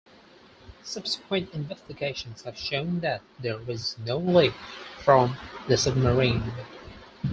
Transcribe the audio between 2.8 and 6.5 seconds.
that there was no leak from the submarine.